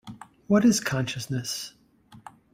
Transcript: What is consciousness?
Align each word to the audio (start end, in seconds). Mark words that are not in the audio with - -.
What 0.47 0.65
is 0.65 0.79
consciousness? 0.79 1.73